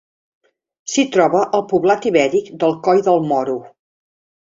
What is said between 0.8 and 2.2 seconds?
S'hi troba el poblat